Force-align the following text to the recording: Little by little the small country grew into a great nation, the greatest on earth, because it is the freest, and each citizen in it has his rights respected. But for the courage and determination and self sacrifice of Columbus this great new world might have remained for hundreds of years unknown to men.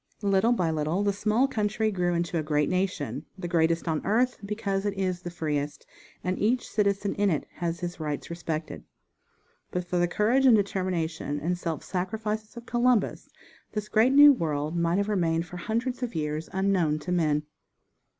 Little 0.23 0.51
by 0.51 0.71
little 0.71 1.03
the 1.03 1.13
small 1.13 1.47
country 1.47 1.91
grew 1.91 2.15
into 2.15 2.39
a 2.39 2.41
great 2.41 2.69
nation, 2.69 3.27
the 3.37 3.47
greatest 3.47 3.87
on 3.87 4.03
earth, 4.03 4.39
because 4.43 4.83
it 4.83 4.95
is 4.95 5.21
the 5.21 5.29
freest, 5.29 5.85
and 6.23 6.39
each 6.39 6.67
citizen 6.67 7.13
in 7.17 7.29
it 7.29 7.45
has 7.57 7.81
his 7.81 7.99
rights 7.99 8.31
respected. 8.31 8.83
But 9.69 9.85
for 9.85 9.99
the 9.99 10.07
courage 10.07 10.47
and 10.47 10.55
determination 10.57 11.39
and 11.39 11.55
self 11.55 11.83
sacrifice 11.83 12.57
of 12.57 12.65
Columbus 12.65 13.29
this 13.73 13.89
great 13.89 14.11
new 14.11 14.33
world 14.33 14.75
might 14.75 14.97
have 14.97 15.07
remained 15.07 15.45
for 15.45 15.57
hundreds 15.57 16.01
of 16.01 16.15
years 16.15 16.49
unknown 16.51 16.97
to 16.97 17.11
men. 17.11 17.43